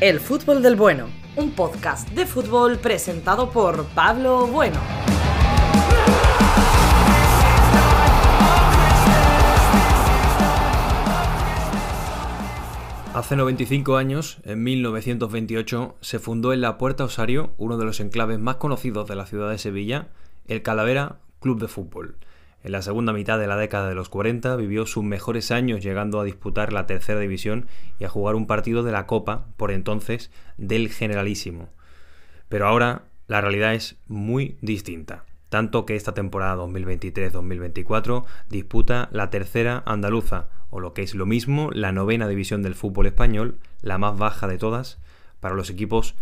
[0.00, 4.78] El fútbol del bueno, un podcast de fútbol presentado por Pablo Bueno.
[13.12, 18.38] Hace 95 años, en 1928, se fundó en la Puerta Osario, uno de los enclaves
[18.38, 20.10] más conocidos de la ciudad de Sevilla,
[20.46, 22.18] el Calavera Club de Fútbol.
[22.64, 26.18] En la segunda mitad de la década de los 40 vivió sus mejores años llegando
[26.18, 27.68] a disputar la tercera división
[27.98, 31.68] y a jugar un partido de la Copa, por entonces, del Generalísimo.
[32.48, 39.82] Pero ahora la realidad es muy distinta, tanto que esta temporada 2023-2024 disputa la tercera
[39.86, 44.18] andaluza, o lo que es lo mismo, la novena división del fútbol español, la más
[44.18, 44.98] baja de todas,
[45.40, 46.16] para los equipos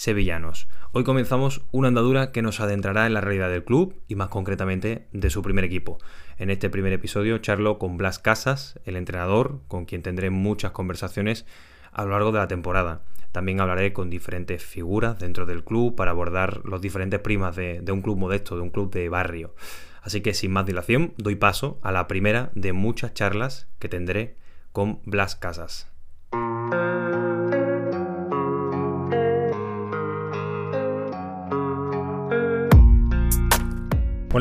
[0.00, 0.66] sevillanos.
[0.92, 5.06] Hoy comenzamos una andadura que nos adentrará en la realidad del club y más concretamente
[5.12, 5.98] de su primer equipo.
[6.38, 11.44] En este primer episodio charlo con Blas Casas, el entrenador, con quien tendré muchas conversaciones
[11.92, 13.02] a lo largo de la temporada.
[13.30, 17.92] También hablaré con diferentes figuras dentro del club para abordar los diferentes primas de, de
[17.92, 19.54] un club modesto, de un club de barrio.
[20.00, 24.38] Así que sin más dilación, doy paso a la primera de muchas charlas que tendré
[24.72, 25.90] con Blas Casas.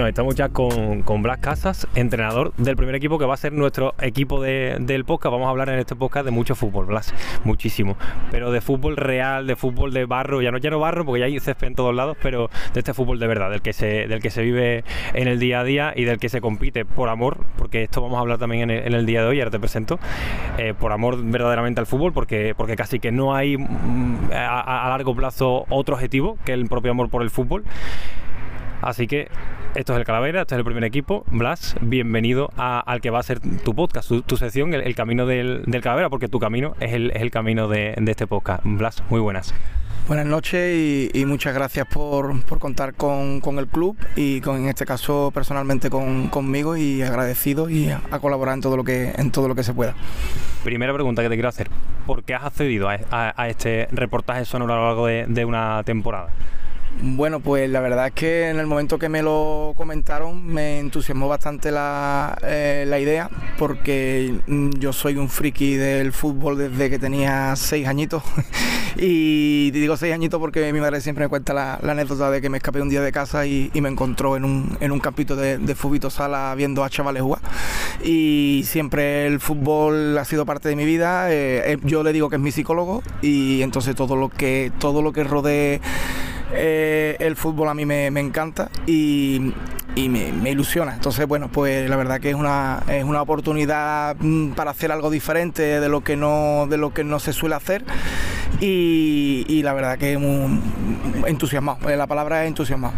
[0.07, 3.95] Estamos ya con, con, Blas Casas, entrenador del primer equipo que va a ser nuestro
[3.99, 5.33] equipo de, del podcast.
[5.33, 7.97] Vamos a hablar en este podcast de mucho fútbol, Blas, muchísimo.
[8.31, 11.39] Pero de fútbol real, de fútbol de barro, ya no quiero barro porque ya hay
[11.39, 14.29] césped en todos lados, pero de este fútbol de verdad, del que, se, del que
[14.29, 17.83] se vive en el día a día y del que se compite por amor, porque
[17.83, 19.99] esto vamos a hablar también en el, en el día de hoy, ahora te presento,
[20.57, 24.89] eh, por amor verdaderamente al fútbol, porque, porque casi que no hay mm, a, a
[24.89, 27.65] largo plazo otro objetivo que el propio amor por el fútbol.
[28.81, 29.27] Así que
[29.75, 31.23] esto es el Calavera, este es el primer equipo.
[31.31, 34.95] Blas, bienvenido a, al que va a ser tu podcast, tu, tu sección, el, el
[34.95, 38.27] camino del, del, Calavera, porque tu camino es el, es el camino de, de, este
[38.27, 38.63] podcast.
[38.65, 39.53] Blas, muy buenas.
[40.07, 44.57] Buenas noches y, y muchas gracias por, por contar con, con, el club y con,
[44.57, 48.83] en este caso personalmente con, conmigo y agradecido y a, a, colaborar en todo, lo
[48.83, 49.93] que, en todo lo que se pueda.
[50.63, 51.69] Primera pregunta que te quiero hacer,
[52.07, 56.29] ¿por qué has accedido a, este reportaje sonoro a lo largo de, de una temporada?
[57.01, 61.27] Bueno, pues la verdad es que en el momento que me lo comentaron me entusiasmó
[61.27, 67.55] bastante la, eh, la, idea porque yo soy un friki del fútbol desde que tenía
[67.55, 68.23] seis añitos.
[69.01, 72.49] Y digo seis añitos porque mi madre siempre me cuenta la, la anécdota de que
[72.49, 75.57] me escapé un día de casa y, me encontró en un, en un campito de,
[75.57, 77.41] de fútbol sala viendo a chavales jugar.
[78.03, 82.37] Y siempre el fútbol ha sido parte de mi vida, eh, yo le digo que
[82.37, 85.81] es mi psicólogo y entonces todo lo que, todo lo que rodee
[86.53, 89.53] eh, el fútbol a mí me, encanta y,
[89.95, 90.93] me, ilusiona.
[90.93, 95.09] Entonces, bueno, pues la verdad que es una, es una oportunidad mm, para hacer algo
[95.09, 97.83] diferente de lo que no, de lo que no se suele hacer.
[98.59, 100.59] Y, la verdad que muy
[101.27, 101.77] entusiasmado.
[101.95, 102.93] La palabra es entusiasmado.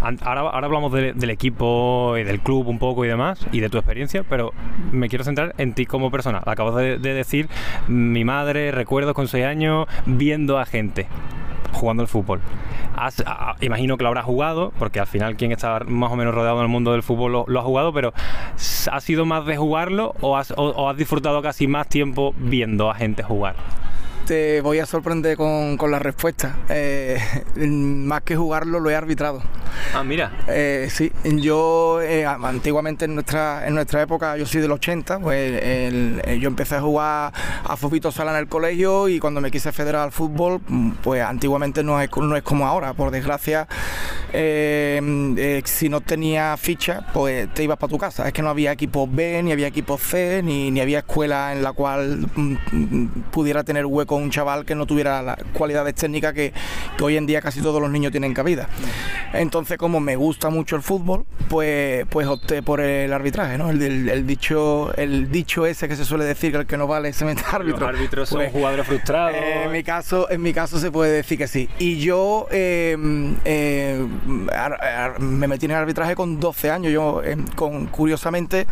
[0.00, 3.68] Ahora, ahora, hablamos de, del equipo y del club un poco y demás y de
[3.68, 4.52] tu experiencia, pero
[4.92, 6.40] me quiero centrar en ti como persona.
[6.46, 7.48] Acabas de, de decir,
[7.88, 11.08] mi madre, recuerdos con 6 años, viendo a gente
[11.78, 12.40] jugando al fútbol.
[13.60, 16.64] Imagino que lo habrás jugado, porque al final quien está más o menos rodeado en
[16.64, 18.12] el mundo del fútbol lo, ha jugado, pero
[18.90, 23.22] ¿ha sido más de jugarlo o, o has disfrutado casi más tiempo viendo a gente
[23.22, 23.56] jugar?
[24.28, 26.54] Te voy a sorprender con, con la respuesta.
[26.68, 27.18] Eh,
[27.56, 29.42] más que jugarlo, lo he arbitrado.
[29.94, 30.32] Ah, mira.
[30.48, 35.62] Eh, sí, yo eh, antiguamente en nuestra, en nuestra época, yo soy del 80, pues
[35.62, 37.32] el, el, yo empecé a jugar
[37.64, 40.60] a fútbol sala en el colegio y cuando me quise federar al fútbol,
[41.02, 42.92] pues antiguamente no es, no es como ahora.
[42.92, 43.66] Por desgracia,
[44.30, 48.26] si no tenía ficha, pues te ibas para tu casa.
[48.26, 51.62] Es que no había equipo B, ni había equipo C, ni, ni había escuela en
[51.62, 56.52] la cual mm, pudiera tener hueco un chaval que no tuviera las cualidades técnicas que,
[56.96, 58.68] que, hoy en día casi todos los niños tienen cabida.
[59.32, 63.70] Entonces, como me gusta mucho el fútbol, pues, pues opté por el arbitraje, ¿no?
[63.70, 66.86] El, el, el dicho, el dicho ese que se suele decir que el que no
[66.86, 67.80] vale se mete árbitro.
[67.80, 69.34] Los árbitros pues, son jugadores frustrados.
[69.34, 71.68] Eh, en mi caso, en mi caso se puede decir que sí.
[71.78, 72.96] Y yo eh,
[73.44, 74.06] eh,
[75.18, 76.92] me metí en el arbitraje con 12 años.
[76.92, 78.66] Yo, eh, con, curiosamente,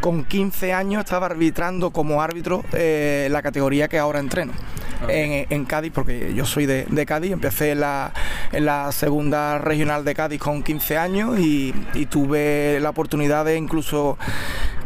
[0.00, 4.52] con 15 años estaba arbitrando como árbitro eh, la categoría que ahora entreno.
[5.08, 8.12] En, Cádiz, porque yo soy de, Cádiz, empecé en la,
[8.52, 11.72] la segunda regional de Cádiz con 15 años y
[12.10, 14.18] tuve la oportunidad de incluso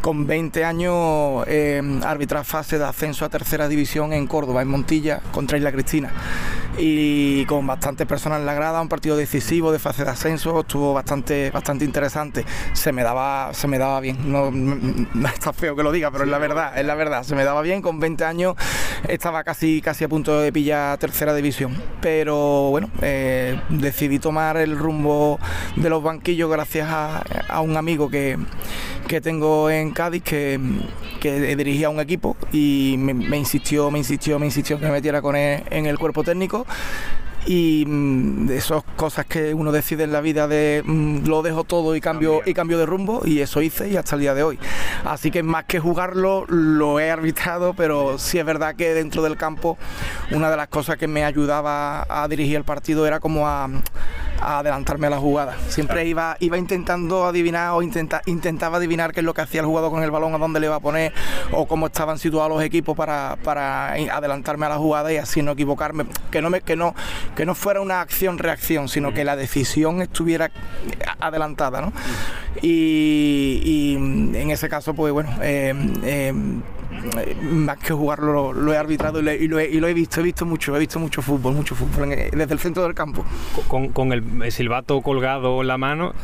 [0.06, 5.20] con 20 años eh, arbitrar fase de ascenso a tercera división en Córdoba, en Montilla,
[5.32, 6.12] contra Isla Cristina.
[6.78, 10.94] Y con bastantes personas en la grada, un partido decisivo de fase de ascenso, estuvo
[10.94, 12.44] bastante, bastante interesante.
[12.72, 14.30] Se me daba, se me daba bien.
[14.30, 14.52] No,
[15.28, 17.24] está feo que lo diga, pero es la verdad, es la verdad.
[17.24, 18.54] Se me daba bien, con 20 años
[19.08, 21.74] estaba casi, casi a punto de pillar tercera división.
[22.00, 25.40] Pero bueno, eh, decidí tomar el rumbo
[25.74, 28.38] de los banquillos gracias a, a un amigo que,
[29.06, 30.60] que tengo en Cádiz que,
[31.20, 35.22] que dirigía un equipo y me, me, insistió, me insistió, me insistió que me metiera
[35.22, 36.66] con él en el cuerpo técnico.
[37.46, 41.62] Y mm, de esas cosas que uno decide en la vida de mm, lo dejo
[41.62, 44.42] todo y cambio y cambio de rumbo y eso hice y hasta el día de
[44.42, 44.58] hoy.
[45.04, 49.36] Así que más que jugarlo lo he arbitrado pero sí es verdad que dentro del
[49.36, 49.78] campo
[50.32, 53.68] una de las cosas que me ayudaba a dirigir el partido era como a,
[54.40, 59.20] a adelantarme a la jugada siempre iba iba intentando adivinar o intenta, intentaba adivinar qué
[59.20, 61.12] es lo que hacía el jugador con el balón a dónde le iba a poner
[61.52, 65.52] o cómo estaban situados los equipos para, para adelantarme a la jugada y así no
[65.52, 66.94] equivocarme que no me que no
[67.34, 70.50] que no fuera una acción-reacción, sino que la decisión estuviera
[71.20, 71.80] adelantada.
[71.80, 71.92] ¿no?
[72.62, 75.74] Y, y, en ese caso, pues bueno, eh,
[76.04, 76.32] eh,
[77.42, 80.44] más que jugarlo lo, he arbitrado y lo, he, y lo, he, visto, he visto
[80.44, 83.24] mucho, he visto mucho fútbol, mucho fútbol en, desde el centro del campo.
[83.68, 86.14] Con, con, el silbato colgado en la mano,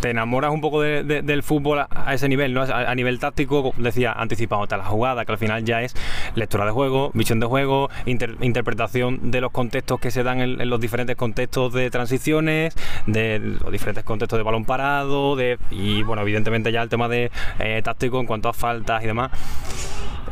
[0.00, 2.54] ¿te enamoras un poco de, de, del fútbol a, ese nivel?
[2.54, 2.62] ¿no?
[2.62, 5.94] A, nivel táctico, decía, anticipado la jugada, que al final ya es
[6.34, 10.60] lectura de juego, visión de juego, inter, interpretación de los contextos que se dan en,
[10.60, 12.74] en, los diferentes contextos de transiciones,
[13.06, 17.30] de los diferentes contextos de balón parado, de, y bueno, evidentemente ya el tema de
[17.58, 19.30] eh, táctico en cuanto a faltas y demás.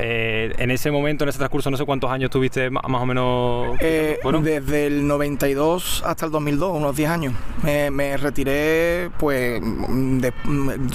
[0.03, 3.07] Eh, en ese momento, en ese transcurso, no sé cuántos años tuviste más, más o
[3.07, 3.77] menos.
[3.81, 4.41] Eh, bueno.
[4.41, 7.35] Desde el 92 hasta el 2002, unos 10 años.
[7.63, 10.33] Me, me retiré, pues, de,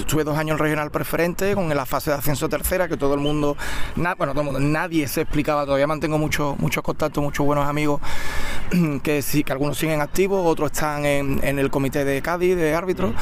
[0.06, 3.20] tuve dos años en regional preferente con la fase de ascenso tercera, que todo el
[3.20, 3.56] mundo,
[3.94, 5.64] na, bueno, todo el mundo, nadie se explicaba.
[5.64, 8.00] Todavía mantengo muchos muchos contactos, muchos buenos amigos
[9.02, 12.74] que sí, que algunos siguen activos, otros están en, en el comité de Cádiz de
[12.74, 13.12] árbitros,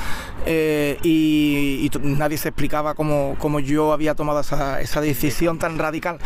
[0.46, 5.73] eh, y, y, nadie se explicaba cómo, cómo yo había tomado esa, esa decisión tan
[5.78, 6.18] radical.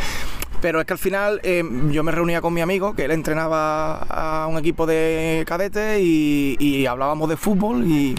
[0.60, 3.98] Pero es que al final eh, yo me reunía con mi amigo, que él entrenaba
[3.98, 8.16] a un equipo de cadetes y, y hablábamos de fútbol y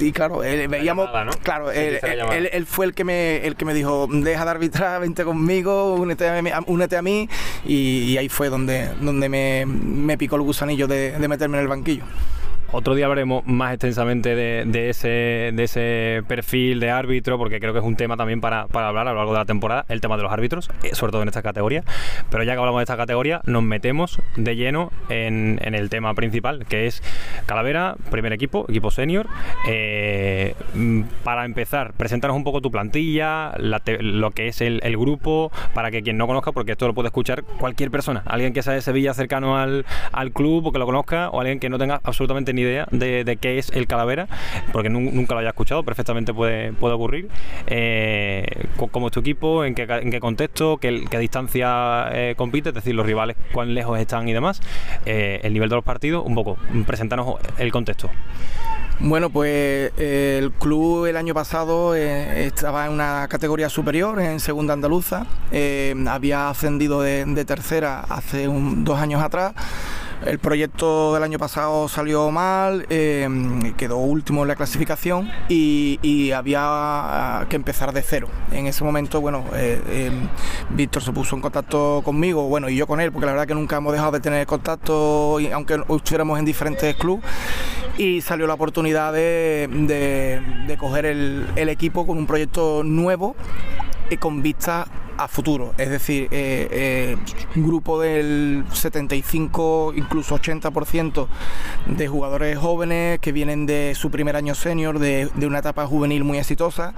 [0.00, 1.32] y claro, él, veíamos, llamada, ¿no?
[1.42, 4.50] claro, sí, él, él, él, fue el que me, el que me dijo, deja de
[4.50, 7.28] arbitrar, vente conmigo, únete a mí, únete a mí
[7.64, 11.62] y, y, ahí fue donde, donde me, me, picó el gusanillo de, de meterme en
[11.62, 12.04] el banquillo.
[12.72, 17.78] Otro día hablaremos más extensamente de, ese, de ese perfil de árbitro, porque creo que
[17.78, 20.16] es un tema también para, para, hablar a lo largo de la temporada, el tema
[20.16, 21.84] de los árbitros, eh, sobre todo en esta categoría.
[22.28, 26.12] Pero ya que hablamos de esta categoría, nos metemos de lleno en, en el tema
[26.14, 27.02] principal, que es
[27.46, 29.28] Calavera, primer equipo, equipo senior.
[29.68, 30.54] Eh,
[31.22, 36.02] para empezar, presentaros un poco tu plantilla, lo que es el, el, grupo, para que
[36.02, 39.14] quien no conozca, porque esto lo puede escuchar cualquier persona, alguien que sea de Sevilla
[39.14, 42.86] cercano al, al club o que lo conozca, o alguien que no tenga absolutamente idea
[42.90, 44.28] de, qué es el calavera,
[44.72, 47.28] porque nunca lo haya escuchado, perfectamente puede, puede ocurrir.
[47.66, 49.64] Eh, ¿Cómo es tu equipo?
[49.64, 50.78] ¿En qué, en qué contexto?
[50.78, 52.70] ¿Qué, qué distancia eh, compite?
[52.70, 54.60] Es decir, los rivales, cuán lejos están y demás.
[55.04, 56.56] Eh, el nivel de los partidos, un poco.
[56.86, 58.10] Presentarnos el contexto.
[58.98, 64.72] Bueno, pues eh, el club el año pasado estaba en una categoría superior, en segunda
[64.72, 65.26] andaluza.
[66.08, 69.52] Había ascendido de, tercera hace dos años atrás.
[70.24, 73.28] El proyecto del año pasado salió mal, eh,
[73.76, 78.28] quedó último en la clasificación y, había que empezar de cero.
[78.50, 80.10] En ese momento, bueno, eh, eh,
[80.70, 83.54] Víctor se puso en contacto conmigo, bueno, y yo con él, porque la verdad que
[83.54, 87.24] nunca hemos dejado de tener contacto, aunque estuviéramos en diferentes clubes,
[87.98, 93.36] y salió la oportunidad de, coger el, equipo con un proyecto nuevo
[94.10, 94.86] y con vista
[95.18, 97.16] a futuro, es decir, eh, eh,
[97.54, 101.28] un grupo del 75, incluso 80%
[101.86, 106.38] de jugadores jóvenes que vienen de su primer año senior, de, una etapa juvenil muy
[106.38, 106.92] exitosa,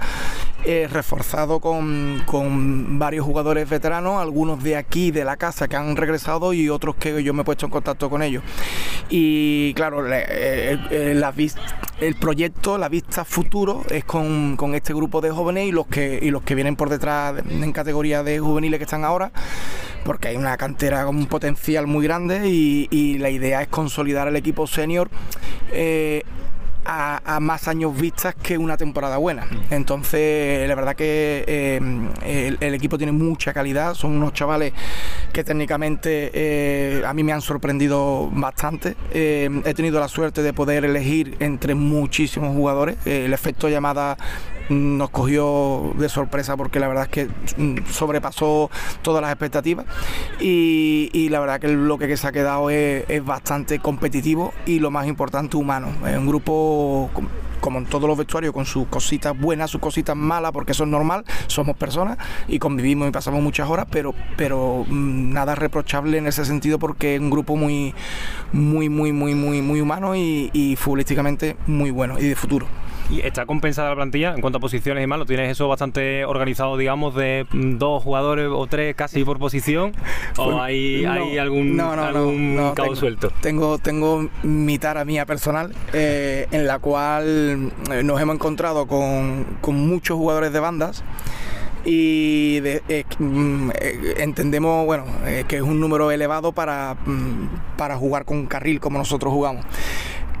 [0.65, 5.95] eh, reforzado con, con, varios jugadores veteranos, algunos de aquí, de la casa, que han
[5.95, 8.43] regresado y otros que yo me he puesto en contacto con ellos.
[9.09, 11.61] Y claro, la vista
[12.01, 16.19] el proyecto, la vista futuro es con, con, este grupo de jóvenes y los que
[16.21, 19.31] y los que vienen por detrás en categoría de juveniles que están ahora,
[20.03, 24.27] porque hay una cantera con un potencial muy grande y, y la idea es consolidar
[24.27, 25.09] el equipo senior.
[25.71, 26.23] Eh,
[26.85, 29.47] a, a, más años vistas que una temporada buena.
[29.69, 31.79] Entonces, la verdad que eh,
[32.25, 34.73] el, el, equipo tiene mucha calidad, son unos chavales
[35.31, 38.95] que técnicamente eh, a mí me han sorprendido bastante.
[39.13, 42.97] Eh, he tenido la suerte de poder elegir entre muchísimos jugadores.
[43.05, 44.17] el efecto llamada
[44.69, 48.69] nos cogió de sorpresa porque la verdad es que mm, sobrepasó
[49.01, 49.85] todas las expectativas
[50.39, 54.89] y, la verdad que el bloque que se ha quedado es, bastante competitivo y lo
[54.91, 55.89] más importante humano.
[56.07, 57.11] Es un grupo
[57.59, 60.89] como en todos los vestuarios, con sus cositas buenas, sus cositas malas, porque eso es
[60.89, 66.27] normal, somos personas y convivimos y pasamos muchas horas, pero, pero mm, nada reprochable en
[66.27, 67.93] ese sentido porque es un grupo muy,
[68.53, 72.67] muy, muy, muy, muy, muy humano y, y futbolísticamente muy bueno y de futuro.
[73.09, 75.17] ¿Y está compensada la plantilla en cuanto a posiciones y más?
[75.17, 79.93] ¿Lo tienes eso bastante organizado, digamos, de mm, dos jugadores o tres casi por posición?
[80.37, 81.75] ¿O pues, hay, hay, algún,
[82.75, 83.31] caos suelto?
[83.41, 89.45] Tengo, tengo mi tara mía personal eh, en la cual eh, nos hemos encontrado con,
[89.67, 91.03] muchos jugadores de bandas
[91.85, 93.69] y eh, mm,
[94.17, 95.05] entendemos bueno
[95.47, 99.65] que es un número elevado para, mm, para jugar con carril como nosotros jugamos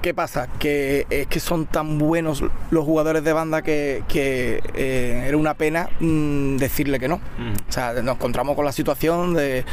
[0.01, 0.47] ¿Qué pasa?
[0.59, 2.41] Que es que son tan buenos
[2.71, 7.15] los jugadores de banda que, eh, era una pena mm, decirle que no.
[7.15, 9.65] O sea, nos encontramos con la situación de,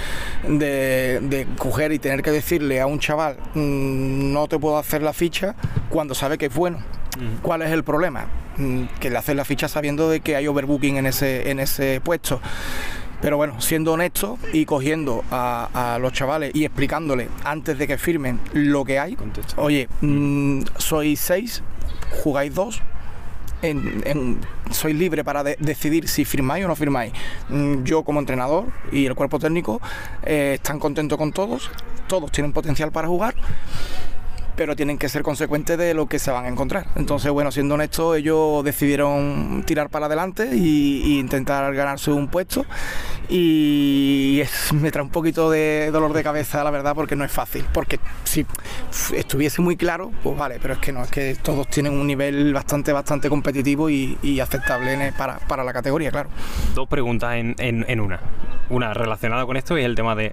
[0.49, 5.13] de, coger y tener que decirle a un chaval, mm, no te puedo hacer la
[5.13, 5.55] ficha
[5.91, 6.79] cuando sabe que es bueno.
[7.41, 8.27] ¿Cuál es el problema?
[8.59, 12.01] Mm, que le haces la ficha sabiendo de que hay overbooking en ese, en ese
[12.03, 12.41] puesto.
[13.21, 18.41] Pero bueno, siendo honesto y cogiendo a, los chavales y explicándoles antes de que firmen
[18.53, 19.17] lo que hay,
[19.57, 21.63] oye, mm, sois seis,
[22.23, 22.83] jugáis dos,
[24.71, 27.13] sois libre para decidir si firmáis o no firmáis.
[27.49, 29.81] Mm, yo como entrenador y el cuerpo técnico
[30.23, 31.71] eh, están contentos con todos,
[32.07, 33.35] todos tienen potencial para jugar
[34.57, 36.87] pero tienen que ser consecuentes de lo que se van a encontrar.
[36.97, 42.65] Entonces, bueno, siendo honesto, ellos decidieron tirar para adelante e intentar ganarse un puesto
[43.29, 47.65] y me trae un poquito de dolor de cabeza, la verdad, porque no es fácil.
[47.73, 48.47] Porque si
[49.15, 52.53] estuviese muy claro, pues vale, pero es que no, es que todos tienen un nivel
[52.53, 56.29] bastante, bastante competitivo y, aceptable para, para, la categoría, claro.
[56.75, 58.21] Dos preguntas en, en, una.
[58.69, 60.33] Una relacionada con esto y es el tema de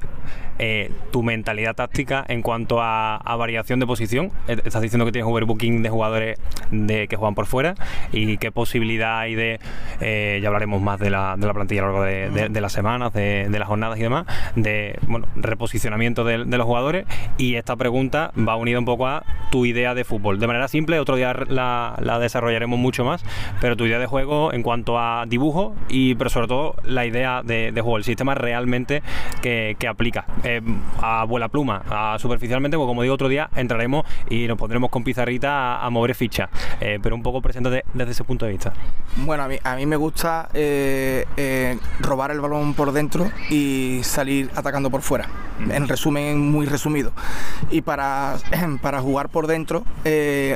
[0.60, 4.32] eh, tu mentalidad táctica en cuanto a, variación de posición.
[4.48, 6.40] Eh, estás diciendo que tienes overbooking de jugadores
[6.72, 7.76] de, que juegan por fuera
[8.12, 9.60] y qué posibilidad hay de,
[10.00, 12.04] eh, ya hablaremos más de la, de la plantilla a lo largo
[12.50, 17.06] de, las semanas, de, las jornadas y demás, de bueno, reposicionamiento de, los jugadores.
[17.38, 20.40] Y esta pregunta va unida un poco a tu idea de fútbol.
[20.40, 23.26] De manera simple, otro día la, desarrollaremos mucho más,
[23.60, 27.42] pero tu idea de juego en cuanto a dibujo y, pero sobre todo, la idea
[27.44, 29.02] de, juego, el sistema realmente
[29.42, 30.26] que, que aplica.
[30.44, 30.62] Eh,
[31.02, 35.04] a vuela pluma, a superficialmente, porque como digo otro día, entraremos y nos pondremos con
[35.04, 36.50] pizarrita a, mover fichas.
[36.82, 38.74] Eh, pero un poco presente desde ese punto de vista.
[39.18, 44.50] Bueno, a mí, a mí me gusta eh, robar el balón por dentro y salir
[44.56, 45.28] atacando por fuera.
[45.70, 47.14] En resumen, muy resumido.
[47.70, 48.38] Y para,
[48.82, 49.84] para jugar por dentro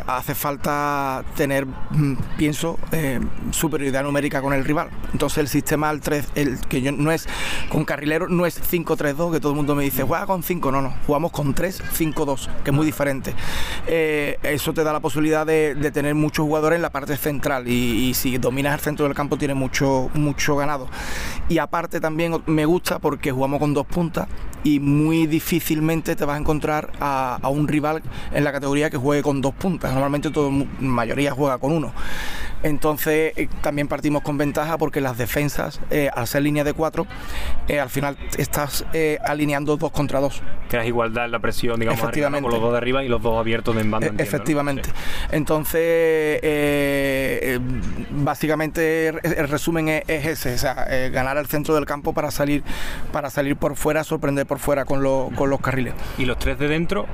[0.08, 2.78] hace falta tener, mm, pienso,
[3.52, 4.90] superioridad numérica con el rival.
[5.14, 7.28] Entonces el sistema al 3, el que yo no es
[7.70, 10.82] con carrilero, no es 5-3-2, que todo el mundo me dice, juega con 5, no,
[10.82, 13.34] no, jugamos con 3, 5, 2, que es muy diferente.
[13.88, 18.14] Eh, eso te da la posibilidad de, tener muchos jugadores en la parte central y,
[18.14, 20.88] si dominas el centro del campo tienes mucho, mucho ganado.
[21.48, 24.28] Y aparte también me gusta porque jugamos con dos puntas
[24.64, 28.02] y muy difícilmente te vas a encontrar a, un rival
[28.34, 29.94] en la categoría que juegue con dos puntas.
[29.94, 31.94] Normalmente todo, mayoría juega con uno.
[32.64, 37.06] Entonces eh, también partimos con ventaja porque las defensas, eh, al ser línea de cuatro,
[37.70, 38.86] al final estás
[39.24, 40.42] alineando dos contra dos.
[40.70, 42.44] Creas igualdad en la presión, digamos, Efectivamente.
[42.44, 44.12] con los dos de arriba y los dos abiertos de en banda.
[44.18, 44.90] Efectivamente.
[45.32, 47.60] Entonces, eh, eh,
[48.12, 52.64] básicamente el resumen es, ese, o sea, eh, ganar el centro del campo para salir,
[53.12, 55.02] para salir por fuera, sorprender por fuera con,
[55.36, 55.94] con los carriles.
[56.18, 57.06] ¿Y los tres de dentro,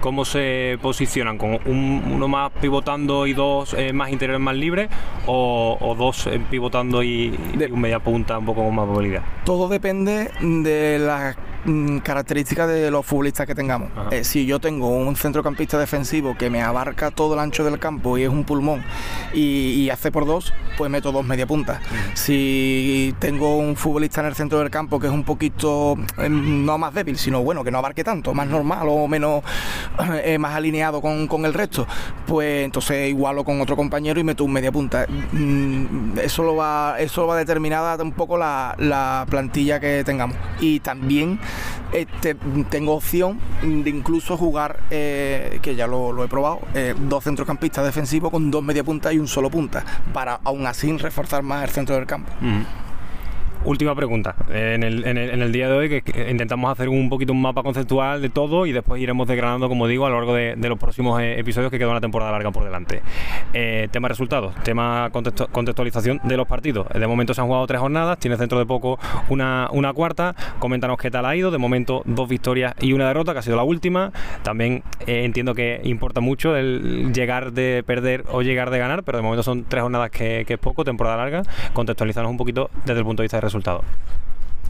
[0.00, 1.38] cómo se posicionan?
[1.38, 4.88] ¿Con uno más pivotando y dos más interiores más libres?
[5.26, 7.38] ¿O, dos pivotando y,
[7.70, 9.22] un media punta un poco con más movilidad?
[9.44, 13.90] Todo depende de las mm, características de los futbolistas que tengamos.
[14.10, 18.18] Eh, si yo tengo un centrocampista defensivo que me abarca todo el ancho del campo
[18.18, 18.82] y es un pulmón
[19.32, 21.80] y, hace por dos, pues meto dos media puntas.
[22.14, 26.78] Si tengo un futbolista en el centro del campo que es un poquito em, no
[26.78, 29.42] más débil, sino bueno, que no abarque tanto, más normal o menos
[30.24, 31.86] eh, más alineado con, el resto,
[32.26, 35.06] pues entonces igualo con otro compañero y meto un media punta.
[35.32, 40.36] Mm, eso lo va, eso va determinada un poco la, la plantilla que tengamos.
[40.60, 41.38] Y también
[41.92, 42.36] este,
[42.70, 48.30] tengo opción de incluso jugar, eh, que ya lo, he probado, eh, dos centrocampistas defensivos
[48.30, 51.94] con dos media puntas y un solo punta, para aún así reforzar más el centro
[51.96, 52.32] del campo.
[53.64, 54.34] Última pregunta.
[54.50, 58.20] En el, en, el, día de hoy que, intentamos hacer un poquito un mapa conceptual
[58.20, 61.38] de todo y después iremos desgranando, como digo, a lo largo de, los próximos eh,
[61.38, 63.02] episodios que queda una temporada larga por delante.
[63.52, 66.88] Eh, tema resultados, tema contextualización de los partidos.
[66.88, 70.34] De momento se han jugado tres jornadas, tienes dentro de poco una, cuarta.
[70.58, 71.52] Coméntanos qué tal ha ido.
[71.52, 74.10] De momento dos victorias y una derrota, que ha sido la última.
[74.42, 79.18] También eh, entiendo que importa mucho el llegar de perder o llegar de ganar, pero
[79.18, 81.42] de momento son tres jornadas que, que es poco, temporada larga.
[81.72, 83.51] Contextualizarnos un poquito desde el punto de vista de resultados.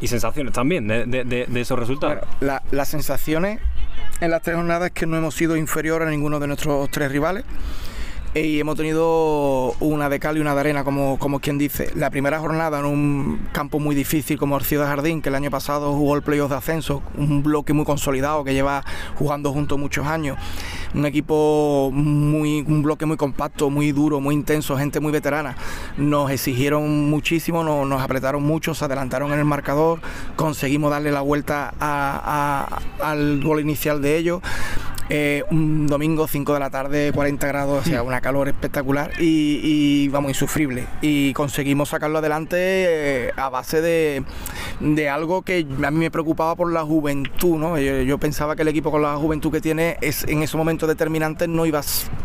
[0.01, 2.27] Y sensaciones también de, esos resultados.
[2.41, 3.61] las sensaciones
[4.21, 7.11] en las tres jornadas es que no hemos sido inferior a ninguno de nuestros tres
[7.11, 7.45] rivales
[8.35, 11.91] y hemos tenido una de cal y una de arena, como, como quien dice.
[11.95, 15.51] La primera jornada en un campo muy difícil como el Ciudad Jardín, que el año
[15.51, 18.85] pasado jugó el playoff de ascenso, un bloque muy consolidado que lleva
[19.17, 20.39] jugando juntos muchos años.
[20.95, 25.57] Un equipo muy, un bloque muy compacto, muy duro, muy intenso, gente muy veterana.
[25.99, 30.01] Nos exigieron muchísimo, nos apretaron mucho, se adelantaron en el marcador,
[30.37, 31.75] conseguimos darle la vuelta
[32.99, 34.41] al gol inicial de ellos
[35.15, 40.09] eh, un domingo 5 de la tarde, 40 grados, o sea, una calor espectacular y,
[40.09, 40.87] vamos, insufrible.
[41.03, 44.25] Y conseguimos sacarlo adelante eh, a base de,
[44.81, 47.79] de, algo que a mí me preocupaba por la juventud, ¿no?
[47.79, 51.47] Yo, pensaba que el equipo con la juventud que tiene es en ese momento determinante
[51.47, 51.83] no iba,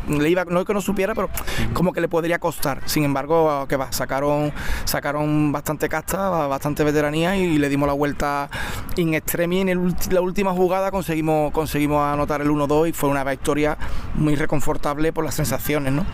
[0.08, 1.29] le iba, no es que no supiera, pero
[1.74, 2.84] como que le podría costar.
[2.86, 4.53] Sin embargo, que va, sacaron,
[4.86, 8.50] sacaron bastante casta, bastante veteranía y le dimos la vuelta
[8.96, 9.67] in extremis.
[9.67, 13.77] En la última jugada conseguimos, conseguimos anotar el 1 y fue una victoria
[14.15, 15.93] muy reconfortable por las sensaciones.
[15.93, 16.05] ¿no?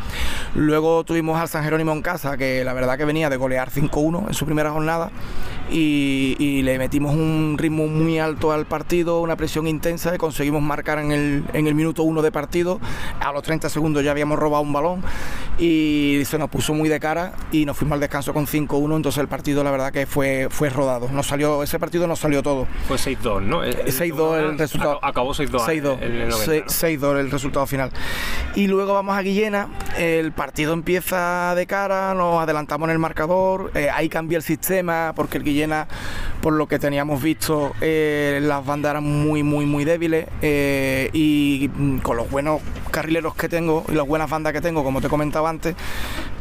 [0.55, 4.27] Luego tuvimos al San Jerónimo en casa, que la verdad que venía de golear 5-1
[4.27, 5.11] en su primera jornada
[5.71, 10.99] y, le metimos un ritmo muy alto al partido, una presión intensa y conseguimos marcar
[10.99, 12.79] en el, en el minuto 1 de partido.
[13.19, 15.01] A los 30 segundos ya habíamos robado un balón
[15.57, 19.19] y se nos puso muy de cara y nos fuimos al descanso con 5-1, entonces
[19.19, 21.09] el partido la verdad que fue, fue rodado.
[21.09, 22.67] Nos salió, ese partido nos salió todo.
[22.87, 23.63] Fue 6-2, ¿no?
[23.63, 24.99] 6-2 el, resultado.
[25.01, 25.65] Acabó 6-2.
[25.65, 25.97] 6-2
[26.47, 27.91] el resultado final.
[28.55, 33.71] Y luego vamos a Guillena, el partido empieza de cara, nos adelantamos en el marcador,
[33.75, 35.87] eh, ahí cambia el sistema porque el Guillena,
[36.41, 41.69] por lo que teníamos visto, eh, las bandas eran muy, muy, muy débiles eh, y
[41.73, 42.61] mm, con los buenos
[42.93, 45.75] carrileros que tengo y las buenas bandas que tengo, como te comentaba antes,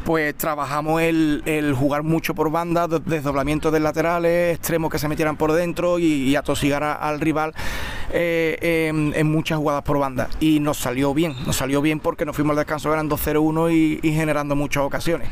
[0.05, 5.53] pues trabajamos el, jugar mucho por banda, desdoblamiento de laterales, extremos que se metieran por
[5.53, 7.55] dentro y, atosigar al rival
[8.13, 10.29] eh, en, muchas jugadas por banda.
[10.41, 14.12] Y nos salió bien, nos salió bien porque nos fuimos al descanso ganando 0-1 y
[14.12, 15.31] generando muchas ocasiones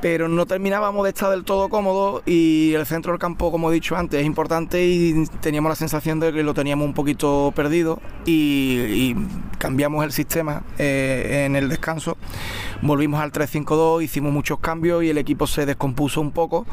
[0.00, 3.74] pero no terminábamos de estar del todo cómodos y el centro del campo, como he
[3.74, 8.00] dicho antes, es importante y teníamos la sensación de que lo teníamos un poquito perdido
[8.26, 9.14] y,
[9.58, 12.16] cambiamos el sistema eh, en el descanso,
[12.80, 16.64] volvimos al 3-5-2, hicimos muchos cambios y el equipo se descompuso un poco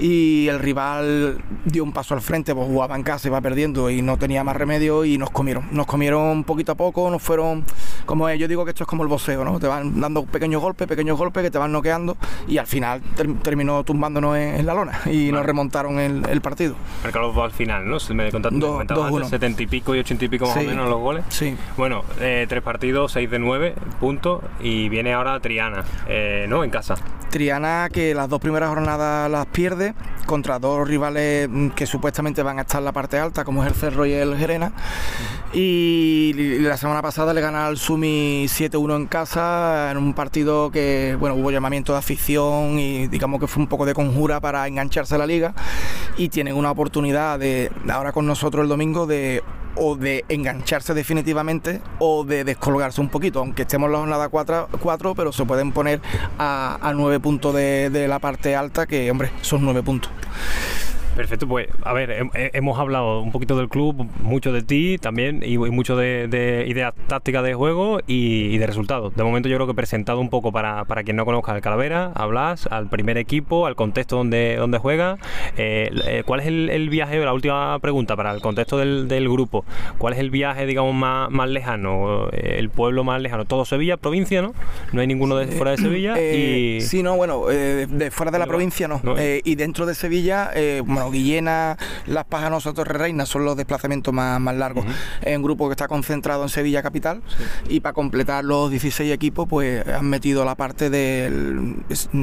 [0.00, 4.02] y el rival dio un paso al frente, pues jugaba en casa, iba perdiendo y
[4.02, 7.64] no tenía más remedio y nos comieron, nos comieron poquito a poco, nos fueron,
[8.06, 9.58] como yo digo que esto es como el boxeo, ¿no?
[9.58, 13.02] te van dando pequeños golpes, pequeños golpes que te van noqueando y al final
[13.42, 16.74] terminó tumbándonos en, la lona y nos remontaron el, partido.
[17.02, 17.98] Marcaron al final, ¿no?
[17.98, 21.00] Se me contaba antes, 70 y pico y 80 y pico más o menos los
[21.00, 21.24] goles.
[21.28, 21.56] Sí.
[21.76, 26.64] Bueno, eh, tres partidos, 6 de 9 puntos y viene ahora Triana, eh, ¿no?
[26.64, 26.96] En casa.
[27.30, 32.58] Triana que las dos primeras jornadas las pierde contra dos rivales mm, que supuestamente van
[32.58, 34.72] a estar en la parte alta, como es el Cerro y el Gerena.
[35.52, 41.18] Y la semana pasada le gana al Sumi 7-1 en casa, en un partido que
[41.20, 45.16] bueno hubo llamamiento de afición y digamos que fue un poco de conjura para engancharse
[45.16, 45.52] a la liga.
[46.16, 49.42] Y tienen una oportunidad de ahora con nosotros el domingo de
[49.76, 55.14] o de engancharse definitivamente o de descolgarse un poquito, aunque estemos en la jornada 4,
[55.14, 56.00] pero se pueden poner
[56.38, 60.10] a, a 9 puntos de, de la parte alta, que hombre, son 9 puntos.
[61.16, 65.58] Perfecto, pues a ver, hemos hablado un poquito del club, mucho de ti también y,
[65.58, 69.14] mucho de, ideas tácticas de juego y, de resultados.
[69.14, 71.60] De momento yo creo que he presentado un poco para, para quien no conozca al
[71.60, 75.18] Calavera, hablas al primer equipo, al contexto donde, donde juega.
[75.56, 79.64] Eh, eh, ¿Cuál es el, viaje, la última pregunta para el contexto del, grupo?
[79.98, 83.44] ¿Cuál es el viaje, digamos, más, más lejano, eh, el pueblo más lejano?
[83.44, 84.52] Todo Sevilla, provincia, ¿no?
[84.92, 86.20] No hay ninguno de fuera de Sevilla.
[86.20, 86.80] y...
[86.80, 89.00] Sí, no, bueno, de fuera de la provincia no.
[89.16, 90.50] y dentro de Sevilla,
[90.84, 94.84] bueno, Guillena, Las Pajanosas, Torre Reina son los desplazamientos más, más largos.
[95.22, 97.22] Es un grupo que está concentrado en Sevilla capital
[97.68, 101.76] y para completar los 16 equipos, pues han metido la parte del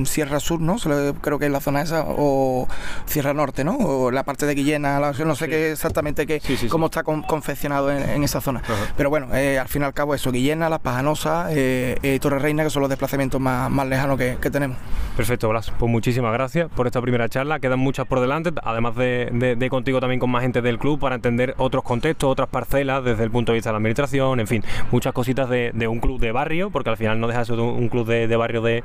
[0.06, 0.78] Sierra Sur, ¿no?
[1.22, 2.68] Creo que es la zona esa, o
[3.06, 3.78] Sierra Norte, ¿no?
[3.78, 8.42] O la parte de Guillena, no sé qué exactamente qué, cómo está confeccionado en, esa
[8.42, 8.62] zona.
[8.98, 12.40] Pero bueno, eh, al fin y al cabo eso, Guillena, Las Pajanosas, eh, eh, Torre
[12.40, 14.78] Reina, que son los desplazamientos más, más lejanos que, que tenemos.
[15.16, 15.72] Perfecto, Blas.
[15.78, 17.60] Pues muchísimas gracias por esta primera charla.
[17.60, 21.56] Quedan muchas por delante, además de, contigo también con más gente del club para entender
[21.58, 25.14] otros contextos, otras parcelas desde el punto de vista de la administración, en fin, muchas
[25.14, 28.08] cositas de, un club de barrio, porque al final no deja de ser un, club
[28.08, 28.84] de, barrio de,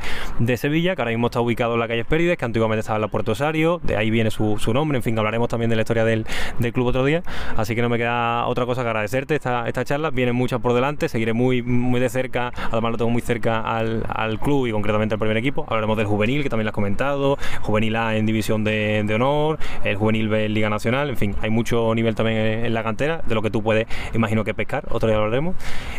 [0.57, 3.09] Sevilla, que ahora mismo está ubicado en la calle Espérides, que antiguamente estaba en la
[3.09, 6.27] Puerto Osario, de ahí viene su, nombre, en fin, hablaremos también de la historia del,
[6.73, 7.23] club otro día,
[7.57, 10.75] así que no me queda otra cosa que agradecerte esta, esta charla, vienen muchas por
[10.75, 14.73] delante, seguiré muy, muy de cerca, además lo tengo muy cerca al, al club y
[14.73, 18.27] concretamente al primer equipo, hablaremos del juvenil, que también lo has comentado, juvenil A en
[18.27, 22.39] división de, honor, el juvenil B en Liga Nacional, en fin, hay mucho nivel también
[22.39, 25.57] en, la cantera, de lo que tú puedes, imagino que pescar, otro día lo hablaremos,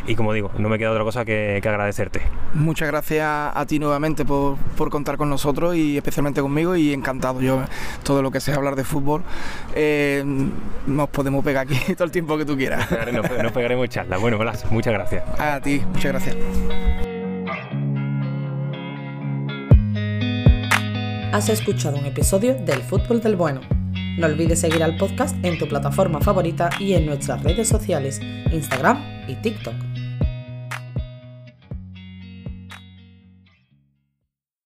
[0.07, 2.21] y como digo, no me queda otra cosa que, agradecerte.
[2.53, 4.57] Muchas gracias a ti nuevamente por,
[4.89, 7.61] contar con nosotros y especialmente conmigo y encantado yo,
[8.03, 9.23] todo lo que sea hablar de fútbol,
[9.75, 10.23] eh,
[10.85, 12.87] nos podemos pegar aquí todo el tiempo que tú quieras.
[13.11, 14.19] Nos, pegaremos charlas.
[14.21, 14.37] Bueno,
[14.71, 15.23] muchas gracias.
[15.39, 17.06] A ti, muchas gracias.
[21.33, 23.59] Has escuchado un episodio del Fútbol del Bueno.
[24.17, 28.97] No olvides seguir al podcast en tu plataforma favorita y en nuestras redes sociales, Instagram
[29.27, 29.86] y TikTok.